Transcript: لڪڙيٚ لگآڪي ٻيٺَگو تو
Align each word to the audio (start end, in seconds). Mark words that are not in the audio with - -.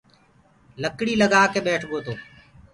لڪڙيٚ 0.81 1.19
لگآڪي 1.21 1.59
ٻيٺَگو 1.65 1.99
تو 2.05 2.13